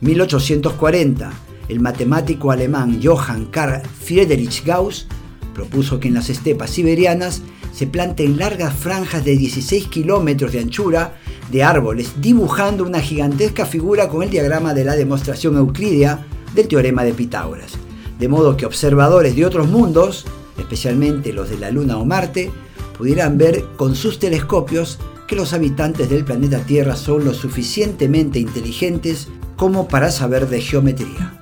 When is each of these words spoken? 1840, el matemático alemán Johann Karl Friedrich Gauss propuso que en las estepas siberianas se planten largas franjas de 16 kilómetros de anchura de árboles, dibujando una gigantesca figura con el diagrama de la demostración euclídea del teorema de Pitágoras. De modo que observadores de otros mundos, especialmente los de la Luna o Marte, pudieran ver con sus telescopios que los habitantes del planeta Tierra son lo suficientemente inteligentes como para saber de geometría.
1840, 0.00 1.32
el 1.68 1.80
matemático 1.80 2.50
alemán 2.50 3.00
Johann 3.02 3.46
Karl 3.46 3.82
Friedrich 3.82 4.64
Gauss 4.64 5.06
propuso 5.54 5.98
que 5.98 6.08
en 6.08 6.14
las 6.14 6.30
estepas 6.30 6.70
siberianas 6.70 7.42
se 7.72 7.86
planten 7.86 8.38
largas 8.38 8.74
franjas 8.74 9.24
de 9.24 9.36
16 9.36 9.88
kilómetros 9.88 10.52
de 10.52 10.60
anchura 10.60 11.16
de 11.50 11.62
árboles, 11.62 12.12
dibujando 12.20 12.84
una 12.84 13.00
gigantesca 13.00 13.66
figura 13.66 14.08
con 14.08 14.22
el 14.22 14.30
diagrama 14.30 14.74
de 14.74 14.84
la 14.84 14.94
demostración 14.94 15.56
euclídea 15.56 16.26
del 16.54 16.68
teorema 16.68 17.04
de 17.04 17.14
Pitágoras. 17.14 17.72
De 18.18 18.28
modo 18.28 18.56
que 18.56 18.66
observadores 18.66 19.34
de 19.34 19.46
otros 19.46 19.68
mundos, 19.68 20.26
especialmente 20.58 21.32
los 21.32 21.50
de 21.50 21.58
la 21.58 21.70
Luna 21.70 21.98
o 21.98 22.04
Marte, 22.04 22.50
pudieran 22.96 23.38
ver 23.38 23.64
con 23.76 23.94
sus 23.94 24.18
telescopios 24.18 24.98
que 25.26 25.36
los 25.36 25.52
habitantes 25.52 26.08
del 26.08 26.24
planeta 26.24 26.60
Tierra 26.60 26.96
son 26.96 27.24
lo 27.24 27.34
suficientemente 27.34 28.38
inteligentes 28.38 29.28
como 29.58 29.88
para 29.88 30.12
saber 30.12 30.48
de 30.48 30.60
geometría. 30.62 31.37